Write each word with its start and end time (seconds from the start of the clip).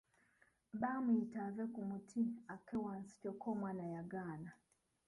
Baamuyita 0.81 1.37
ave 1.47 1.65
ku 1.73 1.81
muti 1.89 2.21
akke 2.53 2.75
wansi 2.83 3.13
kyokka 3.21 3.47
omwana 3.53 3.85
yagaana. 3.95 4.51